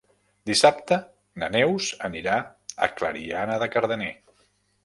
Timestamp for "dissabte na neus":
0.49-1.89